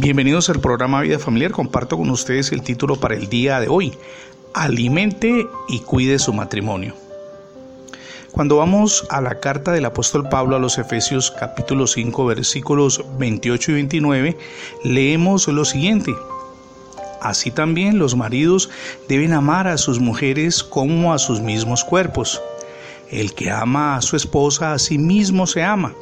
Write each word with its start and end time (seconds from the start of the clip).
Bienvenidos 0.00 0.48
al 0.48 0.60
programa 0.60 1.00
Vida 1.00 1.18
Familiar. 1.18 1.50
Comparto 1.50 1.96
con 1.96 2.08
ustedes 2.10 2.52
el 2.52 2.62
título 2.62 2.94
para 3.00 3.16
el 3.16 3.28
día 3.28 3.58
de 3.58 3.66
hoy. 3.66 3.98
Alimente 4.54 5.48
y 5.68 5.80
cuide 5.80 6.20
su 6.20 6.32
matrimonio. 6.32 6.94
Cuando 8.30 8.58
vamos 8.58 9.04
a 9.10 9.20
la 9.20 9.40
carta 9.40 9.72
del 9.72 9.86
apóstol 9.86 10.28
Pablo 10.28 10.54
a 10.54 10.60
los 10.60 10.78
Efesios 10.78 11.32
capítulo 11.32 11.88
5 11.88 12.26
versículos 12.26 13.04
28 13.18 13.72
y 13.72 13.74
29, 13.74 14.38
leemos 14.84 15.48
lo 15.48 15.64
siguiente. 15.64 16.14
Así 17.20 17.50
también 17.50 17.98
los 17.98 18.14
maridos 18.14 18.70
deben 19.08 19.32
amar 19.32 19.66
a 19.66 19.78
sus 19.78 19.98
mujeres 19.98 20.62
como 20.62 21.12
a 21.12 21.18
sus 21.18 21.40
mismos 21.40 21.82
cuerpos. 21.82 22.40
El 23.10 23.34
que 23.34 23.50
ama 23.50 23.96
a 23.96 24.02
su 24.02 24.16
esposa 24.16 24.72
a 24.72 24.78
sí 24.78 24.98
mismo 24.98 25.46
se 25.46 25.62
ama, 25.62 25.94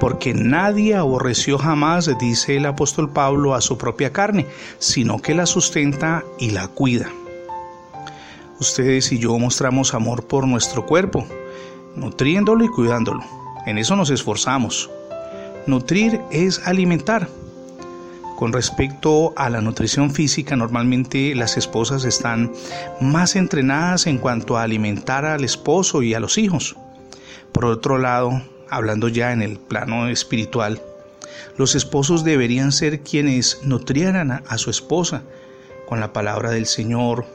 porque 0.00 0.34
nadie 0.34 0.94
aborreció 0.96 1.58
jamás, 1.58 2.10
dice 2.18 2.56
el 2.56 2.66
apóstol 2.66 3.10
Pablo, 3.10 3.54
a 3.54 3.60
su 3.60 3.78
propia 3.78 4.12
carne, 4.12 4.46
sino 4.78 5.18
que 5.20 5.34
la 5.34 5.46
sustenta 5.46 6.24
y 6.38 6.50
la 6.50 6.68
cuida. 6.68 7.10
Ustedes 8.60 9.12
y 9.12 9.18
yo 9.18 9.38
mostramos 9.38 9.94
amor 9.94 10.26
por 10.26 10.48
nuestro 10.48 10.84
cuerpo, 10.84 11.24
nutriéndolo 11.94 12.64
y 12.64 12.68
cuidándolo. 12.68 13.22
En 13.66 13.78
eso 13.78 13.94
nos 13.94 14.10
esforzamos. 14.10 14.90
Nutrir 15.66 16.20
es 16.32 16.66
alimentar. 16.66 17.28
Con 18.38 18.52
respecto 18.52 19.32
a 19.34 19.50
la 19.50 19.60
nutrición 19.60 20.12
física, 20.12 20.54
normalmente 20.54 21.34
las 21.34 21.56
esposas 21.56 22.04
están 22.04 22.52
más 23.00 23.34
entrenadas 23.34 24.06
en 24.06 24.18
cuanto 24.18 24.56
a 24.56 24.62
alimentar 24.62 25.24
al 25.24 25.42
esposo 25.42 26.04
y 26.04 26.14
a 26.14 26.20
los 26.20 26.38
hijos. 26.38 26.76
Por 27.50 27.64
otro 27.64 27.98
lado, 27.98 28.40
hablando 28.70 29.08
ya 29.08 29.32
en 29.32 29.42
el 29.42 29.58
plano 29.58 30.06
espiritual, 30.06 30.80
los 31.56 31.74
esposos 31.74 32.22
deberían 32.22 32.70
ser 32.70 33.00
quienes 33.00 33.58
nutrieran 33.64 34.30
a, 34.30 34.56
su 34.58 34.70
esposa 34.70 35.24
con 35.88 35.98
la 35.98 36.12
palabra 36.12 36.52
del 36.52 36.66
Señor, 36.66 37.26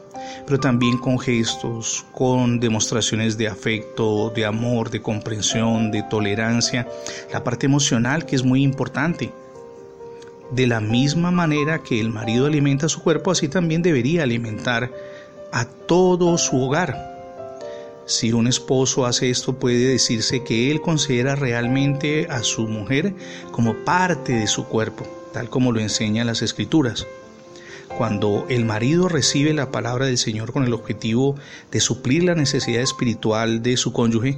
pero 0.47 0.57
también 0.61 0.97
con 0.97 1.19
gestos, 1.19 2.05
con 2.13 2.61
demostraciones 2.61 3.37
de 3.37 3.49
afecto, 3.49 4.29
de 4.29 4.45
amor, 4.45 4.89
de 4.89 5.01
comprensión, 5.01 5.91
de 5.91 6.01
tolerancia, 6.03 6.87
la 7.33 7.43
parte 7.43 7.65
emocional 7.65 8.25
que 8.25 8.37
es 8.37 8.43
muy 8.45 8.63
importante. 8.63 9.33
De 10.51 10.67
la 10.67 10.79
misma 10.79 11.31
manera 11.31 11.81
que 11.81 11.99
el 11.99 12.09
marido 12.09 12.45
alimenta 12.45 12.89
su 12.89 13.01
cuerpo, 13.01 13.31
así 13.31 13.47
también 13.47 13.81
debería 13.81 14.23
alimentar 14.23 14.91
a 15.51 15.65
todo 15.65 16.37
su 16.37 16.61
hogar. 16.61 17.11
Si 18.05 18.33
un 18.33 18.47
esposo 18.47 19.05
hace 19.05 19.29
esto, 19.29 19.53
puede 19.53 19.87
decirse 19.87 20.43
que 20.43 20.69
él 20.69 20.81
considera 20.81 21.35
realmente 21.35 22.27
a 22.29 22.43
su 22.43 22.67
mujer 22.67 23.13
como 23.51 23.73
parte 23.85 24.33
de 24.33 24.47
su 24.47 24.65
cuerpo, 24.65 25.07
tal 25.31 25.49
como 25.49 25.71
lo 25.71 25.79
enseñan 25.79 26.27
las 26.27 26.41
escrituras. 26.41 27.07
Cuando 27.97 28.45
el 28.49 28.65
marido 28.65 29.07
recibe 29.07 29.53
la 29.53 29.71
palabra 29.71 30.07
del 30.07 30.17
Señor 30.17 30.51
con 30.51 30.65
el 30.65 30.73
objetivo 30.73 31.35
de 31.71 31.79
suplir 31.79 32.23
la 32.23 32.35
necesidad 32.35 32.81
espiritual 32.81 33.63
de 33.63 33.77
su 33.77 33.93
cónyuge, 33.93 34.37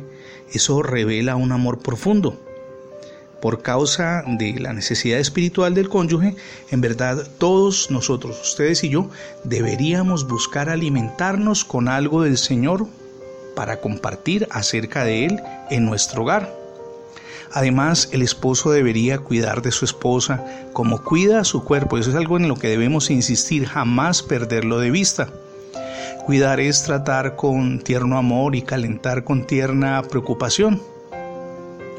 eso 0.53 0.83
revela 0.83 1.35
un 1.35 1.51
amor 1.51 1.79
profundo 1.79 2.44
por 3.41 3.61
causa 3.61 4.23
de 4.27 4.59
la 4.59 4.73
necesidad 4.73 5.19
espiritual 5.19 5.73
del 5.73 5.89
cónyuge, 5.89 6.35
en 6.71 6.81
verdad 6.81 7.27
todos 7.37 7.91
nosotros, 7.91 8.41
ustedes 8.41 8.83
y 8.83 8.89
yo, 8.89 9.09
deberíamos 9.43 10.27
buscar 10.27 10.69
alimentarnos 10.69 11.63
con 11.63 11.87
algo 11.87 12.23
del 12.23 12.37
Señor 12.37 12.87
para 13.55 13.81
compartir 13.81 14.47
acerca 14.51 15.03
de 15.03 15.25
Él 15.25 15.41
en 15.69 15.85
nuestro 15.85 16.23
hogar. 16.23 16.65
Además, 17.53 18.09
el 18.11 18.21
esposo 18.21 18.71
debería 18.71 19.17
cuidar 19.19 19.61
de 19.61 19.71
su 19.71 19.85
esposa 19.85 20.43
como 20.73 21.01
cuida 21.01 21.39
a 21.39 21.45
su 21.45 21.63
cuerpo. 21.63 21.97
Eso 21.97 22.09
es 22.09 22.15
algo 22.17 22.35
en 22.35 22.49
lo 22.49 22.55
que 22.55 22.67
debemos 22.67 23.09
insistir, 23.09 23.65
jamás 23.65 24.21
perderlo 24.21 24.79
de 24.79 24.91
vista. 24.91 25.29
Cuidar 26.25 26.59
es 26.59 26.83
tratar 26.83 27.35
con 27.35 27.79
tierno 27.79 28.17
amor 28.17 28.55
y 28.55 28.61
calentar 28.61 29.23
con 29.23 29.45
tierna 29.45 30.01
preocupación. 30.01 30.81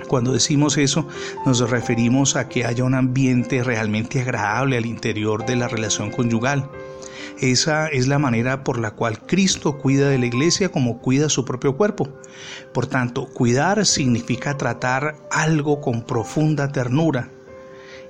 Cuando 0.08 0.32
decimos 0.32 0.78
eso, 0.78 1.06
nos 1.44 1.68
referimos 1.68 2.36
a 2.36 2.48
que 2.48 2.64
haya 2.64 2.84
un 2.84 2.94
ambiente 2.94 3.62
realmente 3.62 4.20
agradable 4.20 4.76
al 4.76 4.86
interior 4.86 5.44
de 5.44 5.56
la 5.56 5.68
relación 5.68 6.10
conyugal. 6.10 6.68
Esa 7.38 7.88
es 7.88 8.06
la 8.08 8.18
manera 8.18 8.64
por 8.64 8.78
la 8.78 8.92
cual 8.92 9.20
Cristo 9.20 9.76
cuida 9.76 10.08
de 10.08 10.18
la 10.18 10.26
iglesia 10.26 10.70
como 10.70 10.98
cuida 11.00 11.28
su 11.28 11.44
propio 11.44 11.76
cuerpo. 11.76 12.08
Por 12.72 12.86
tanto, 12.86 13.26
cuidar 13.26 13.84
significa 13.84 14.56
tratar 14.56 15.16
algo 15.30 15.80
con 15.82 16.02
profunda 16.02 16.72
ternura, 16.72 17.28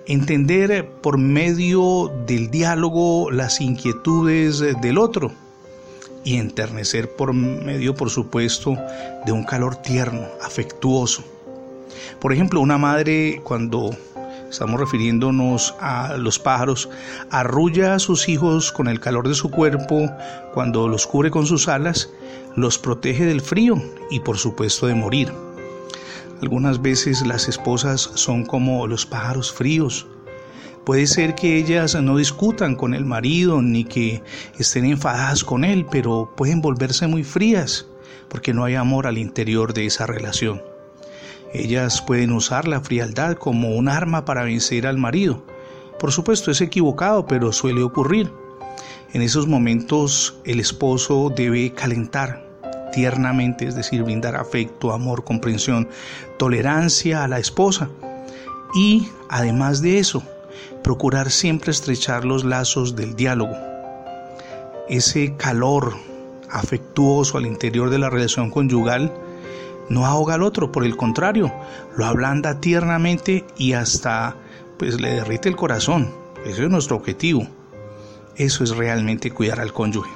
entender 0.06 0.88
por 1.02 1.18
medio 1.18 2.12
del 2.26 2.50
diálogo 2.50 3.30
las 3.32 3.60
inquietudes 3.60 4.60
del 4.80 4.98
otro 4.98 5.32
y 6.22 6.36
enternecer 6.36 7.10
por 7.16 7.32
medio, 7.32 7.94
por 7.94 8.10
supuesto, 8.10 8.76
de 9.24 9.32
un 9.32 9.44
calor 9.44 9.76
tierno, 9.76 10.26
afectuoso. 10.40 11.35
Por 12.20 12.32
ejemplo, 12.32 12.60
una 12.60 12.78
madre 12.78 13.40
cuando 13.44 13.96
estamos 14.50 14.80
refiriéndonos 14.80 15.74
a 15.80 16.16
los 16.16 16.38
pájaros, 16.38 16.88
arrulla 17.30 17.94
a 17.94 17.98
sus 17.98 18.28
hijos 18.28 18.72
con 18.72 18.88
el 18.88 19.00
calor 19.00 19.28
de 19.28 19.34
su 19.34 19.50
cuerpo 19.50 20.10
cuando 20.54 20.88
los 20.88 21.06
cubre 21.06 21.30
con 21.30 21.46
sus 21.46 21.68
alas, 21.68 22.10
los 22.54 22.78
protege 22.78 23.24
del 23.24 23.40
frío 23.40 23.82
y 24.10 24.20
por 24.20 24.38
supuesto 24.38 24.86
de 24.86 24.94
morir. 24.94 25.32
Algunas 26.42 26.80
veces 26.82 27.26
las 27.26 27.48
esposas 27.48 28.10
son 28.14 28.44
como 28.44 28.86
los 28.86 29.06
pájaros 29.06 29.52
fríos. 29.52 30.06
Puede 30.84 31.06
ser 31.06 31.34
que 31.34 31.56
ellas 31.56 31.94
no 32.00 32.16
discutan 32.16 32.76
con 32.76 32.94
el 32.94 33.04
marido 33.04 33.60
ni 33.60 33.84
que 33.84 34.22
estén 34.58 34.84
enfadadas 34.84 35.42
con 35.42 35.64
él, 35.64 35.84
pero 35.90 36.32
pueden 36.36 36.60
volverse 36.60 37.06
muy 37.06 37.24
frías 37.24 37.86
porque 38.28 38.52
no 38.52 38.64
hay 38.64 38.74
amor 38.74 39.06
al 39.06 39.18
interior 39.18 39.72
de 39.72 39.86
esa 39.86 40.06
relación. 40.06 40.62
Ellas 41.52 42.02
pueden 42.02 42.32
usar 42.32 42.68
la 42.68 42.80
frialdad 42.80 43.36
como 43.36 43.76
un 43.76 43.88
arma 43.88 44.24
para 44.24 44.44
vencer 44.44 44.86
al 44.86 44.98
marido. 44.98 45.42
Por 45.98 46.12
supuesto 46.12 46.50
es 46.50 46.60
equivocado, 46.60 47.26
pero 47.26 47.52
suele 47.52 47.82
ocurrir. 47.82 48.30
En 49.12 49.22
esos 49.22 49.46
momentos 49.46 50.36
el 50.44 50.60
esposo 50.60 51.32
debe 51.34 51.72
calentar 51.72 52.46
tiernamente, 52.92 53.66
es 53.66 53.74
decir, 53.74 54.02
brindar 54.02 54.36
afecto, 54.36 54.92
amor, 54.92 55.24
comprensión, 55.24 55.88
tolerancia 56.38 57.24
a 57.24 57.28
la 57.28 57.38
esposa. 57.38 57.88
Y 58.74 59.08
además 59.28 59.80
de 59.80 59.98
eso, 59.98 60.22
procurar 60.82 61.30
siempre 61.30 61.70
estrechar 61.70 62.24
los 62.24 62.44
lazos 62.44 62.96
del 62.96 63.16
diálogo. 63.16 63.54
Ese 64.88 65.34
calor 65.36 65.94
afectuoso 66.50 67.38
al 67.38 67.46
interior 67.46 67.90
de 67.90 67.98
la 67.98 68.10
relación 68.10 68.50
conyugal 68.50 69.12
no 69.88 70.04
ahoga 70.04 70.34
al 70.34 70.42
otro, 70.42 70.72
por 70.72 70.84
el 70.84 70.96
contrario, 70.96 71.52
lo 71.96 72.06
ablanda 72.06 72.60
tiernamente 72.60 73.44
y 73.56 73.74
hasta 73.74 74.36
pues 74.78 75.00
le 75.00 75.10
derrite 75.10 75.48
el 75.48 75.56
corazón. 75.56 76.12
Ese 76.44 76.64
es 76.64 76.70
nuestro 76.70 76.96
objetivo. 76.96 77.46
Eso 78.36 78.64
es 78.64 78.76
realmente 78.76 79.30
cuidar 79.30 79.60
al 79.60 79.72
cónyuge. 79.72 80.10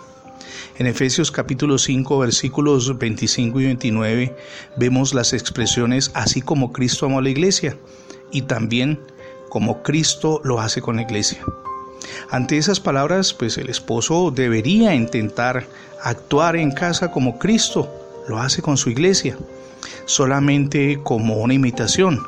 En 0.79 0.87
Efesios 0.87 1.31
capítulo 1.31 1.79
5 1.79 2.19
versículos 2.19 2.99
25 2.99 3.61
y 3.61 3.65
29 3.67 4.37
vemos 4.77 5.15
las 5.15 5.33
expresiones 5.33 6.11
así 6.15 6.41
como 6.41 6.73
Cristo 6.73 7.07
amó 7.07 7.19
a 7.19 7.23
la 7.23 7.31
iglesia 7.31 7.77
y 8.31 8.43
también 8.43 8.99
como 9.51 9.83
Cristo 9.83 10.41
lo 10.43 10.61
hace 10.61 10.81
con 10.81 10.97
la 10.97 11.03
iglesia. 11.03 11.45
Ante 12.31 12.57
esas 12.57 12.81
palabras, 12.81 13.35
pues 13.35 13.59
el 13.59 13.69
esposo 13.69 14.31
debería 14.31 14.95
intentar 14.95 15.67
actuar 16.03 16.57
en 16.57 16.71
casa 16.71 17.11
como 17.11 17.39
Cristo 17.39 17.91
lo 18.29 18.39
hace 18.39 18.63
con 18.63 18.77
su 18.77 18.91
iglesia 18.91 19.37
solamente 20.05 21.01
como 21.03 21.37
una 21.37 21.55
imitación, 21.55 22.27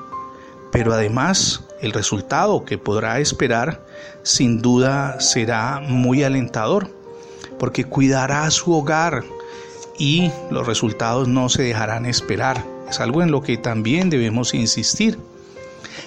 pero 0.70 0.92
además 0.92 1.64
el 1.80 1.92
resultado 1.92 2.64
que 2.64 2.78
podrá 2.78 3.18
esperar 3.18 3.84
sin 4.22 4.62
duda 4.62 5.20
será 5.20 5.80
muy 5.80 6.22
alentador, 6.22 6.88
porque 7.58 7.84
cuidará 7.84 8.50
su 8.50 8.72
hogar 8.72 9.24
y 9.98 10.30
los 10.50 10.66
resultados 10.66 11.28
no 11.28 11.48
se 11.48 11.62
dejarán 11.62 12.06
esperar. 12.06 12.64
Es 12.88 13.00
algo 13.00 13.22
en 13.22 13.30
lo 13.30 13.42
que 13.42 13.56
también 13.56 14.10
debemos 14.10 14.54
insistir. 14.54 15.18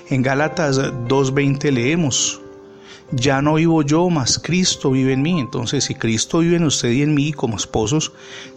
En 0.09 0.21
Gálatas 0.21 0.77
2.20 0.77 1.71
leemos, 1.71 2.41
ya 3.11 3.41
no 3.41 3.55
vivo 3.55 3.81
yo, 3.83 4.09
mas 4.09 4.39
Cristo 4.39 4.91
vive 4.91 5.13
en 5.13 5.21
mí. 5.21 5.39
Entonces, 5.39 5.85
si 5.85 5.95
Cristo 5.95 6.39
vive 6.39 6.57
en 6.57 6.65
usted 6.65 6.91
y 6.91 7.01
en 7.01 7.13
mí 7.13 7.33
como 7.33 7.57
esposos, 7.57 8.11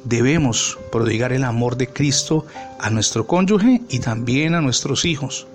debemos 0.05 0.79
prodigar 0.91 1.33
el 1.33 1.45
amor 1.45 1.77
de 1.77 1.89
Cristo 1.89 2.47
a 2.79 2.91
nuestro 2.91 3.27
cónyuge 3.27 3.83
y 3.89 3.99
también 4.01 4.55
a 4.55 4.61
nuestros 4.61 5.05
hijos. 5.05 5.47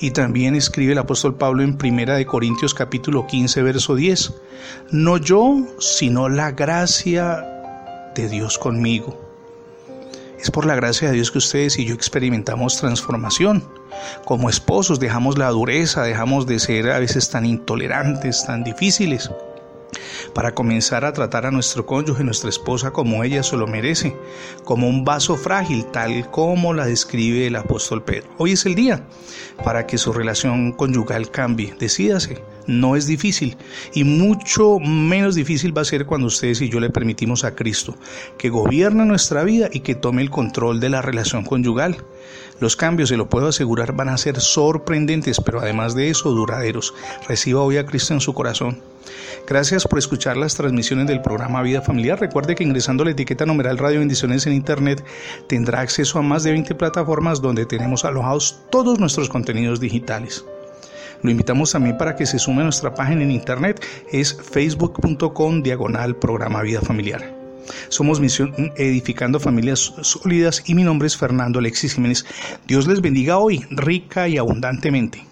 Y 0.00 0.10
también 0.12 0.54
escribe 0.54 0.92
el 0.92 0.98
apóstol 0.98 1.34
Pablo 1.34 1.62
en 1.62 1.76
Primera 1.76 2.14
de 2.16 2.26
Corintios 2.26 2.74
capítulo 2.74 3.26
15 3.26 3.62
verso 3.62 3.94
10, 3.94 4.32
no 4.90 5.18
yo, 5.18 5.66
sino 5.78 6.28
la 6.28 6.52
gracia 6.52 7.44
de 8.14 8.28
Dios 8.28 8.58
conmigo. 8.58 9.27
Es 10.38 10.50
por 10.50 10.66
la 10.66 10.76
gracia 10.76 11.08
de 11.08 11.14
Dios 11.14 11.32
que 11.32 11.38
ustedes 11.38 11.78
y 11.78 11.84
yo 11.84 11.94
experimentamos 11.94 12.78
transformación. 12.78 13.64
Como 14.24 14.48
esposos 14.48 15.00
dejamos 15.00 15.36
la 15.36 15.48
dureza, 15.48 16.02
dejamos 16.02 16.46
de 16.46 16.60
ser 16.60 16.90
a 16.90 17.00
veces 17.00 17.28
tan 17.30 17.44
intolerantes, 17.44 18.44
tan 18.46 18.62
difíciles 18.62 19.30
para 20.34 20.54
comenzar 20.54 21.04
a 21.04 21.12
tratar 21.12 21.46
a 21.46 21.50
nuestro 21.50 21.86
cónyuge, 21.86 22.22
nuestra 22.22 22.50
esposa, 22.50 22.92
como 22.92 23.24
ella 23.24 23.42
se 23.42 23.56
lo 23.56 23.66
merece, 23.66 24.16
como 24.64 24.88
un 24.88 25.04
vaso 25.04 25.36
frágil, 25.36 25.86
tal 25.86 26.30
como 26.30 26.74
la 26.74 26.86
describe 26.86 27.46
el 27.46 27.56
apóstol 27.56 28.04
Pedro. 28.04 28.28
Hoy 28.38 28.52
es 28.52 28.66
el 28.66 28.74
día 28.74 29.06
para 29.64 29.86
que 29.86 29.98
su 29.98 30.12
relación 30.12 30.72
conyugal 30.72 31.30
cambie. 31.30 31.74
Decídase, 31.78 32.42
no 32.68 32.94
es 32.94 33.06
difícil 33.06 33.56
y 33.94 34.04
mucho 34.04 34.78
menos 34.78 35.34
difícil 35.34 35.76
va 35.76 35.82
a 35.82 35.86
ser 35.86 36.06
cuando 36.06 36.28
ustedes 36.28 36.60
y 36.60 36.68
yo 36.68 36.78
le 36.78 36.90
permitimos 36.90 37.42
a 37.42 37.56
Cristo 37.56 37.96
que 38.36 38.50
gobierne 38.50 39.04
nuestra 39.04 39.42
vida 39.42 39.68
y 39.72 39.80
que 39.80 39.96
tome 39.96 40.22
el 40.22 40.30
control 40.30 40.78
de 40.78 40.90
la 40.90 41.02
relación 41.02 41.44
conyugal. 41.44 41.96
Los 42.60 42.76
cambios, 42.76 43.08
se 43.08 43.16
lo 43.16 43.28
puedo 43.28 43.48
asegurar, 43.48 43.92
van 43.92 44.08
a 44.08 44.18
ser 44.18 44.40
sorprendentes, 44.40 45.40
pero 45.40 45.60
además 45.60 45.94
de 45.94 46.10
eso, 46.10 46.30
duraderos. 46.30 46.92
Reciba 47.28 47.62
hoy 47.62 47.76
a 47.76 47.86
Cristo 47.86 48.14
en 48.14 48.20
su 48.20 48.34
corazón. 48.34 48.82
Gracias 49.46 49.86
por 49.86 49.98
escuchar 49.98 50.36
las 50.36 50.56
transmisiones 50.56 51.06
del 51.06 51.22
programa 51.22 51.62
Vida 51.62 51.80
Familiar. 51.80 52.20
Recuerde 52.20 52.54
que 52.54 52.64
ingresando 52.64 53.04
la 53.04 53.12
etiqueta 53.12 53.46
numeral 53.46 53.78
Radio 53.78 54.00
Bendiciones 54.00 54.46
en 54.46 54.52
Internet 54.52 55.04
tendrá 55.46 55.80
acceso 55.80 56.18
a 56.18 56.22
más 56.22 56.42
de 56.42 56.50
20 56.50 56.74
plataformas 56.74 57.40
donde 57.40 57.64
tenemos 57.64 58.04
alojados 58.04 58.60
todos 58.70 58.98
nuestros 58.98 59.28
contenidos 59.28 59.80
digitales. 59.80 60.44
Lo 61.22 61.30
invitamos 61.30 61.72
también 61.72 61.98
para 61.98 62.16
que 62.16 62.26
se 62.26 62.38
sume 62.38 62.60
a 62.60 62.64
nuestra 62.64 62.94
página 62.94 63.22
en 63.22 63.30
Internet, 63.30 63.84
es 64.12 64.36
facebook.com 64.40 65.62
diagonal 65.62 66.16
programa 66.16 66.62
Vida 66.62 66.80
Familiar. 66.80 67.38
Somos 67.88 68.20
Misión 68.20 68.72
Edificando 68.76 69.38
Familias 69.40 69.92
Sólidas 70.00 70.62
y 70.66 70.74
mi 70.74 70.84
nombre 70.84 71.06
es 71.06 71.16
Fernando 71.16 71.58
Alexis 71.58 71.94
Jiménez. 71.94 72.24
Dios 72.66 72.86
les 72.86 73.00
bendiga 73.00 73.38
hoy, 73.38 73.66
rica 73.70 74.28
y 74.28 74.38
abundantemente. 74.38 75.27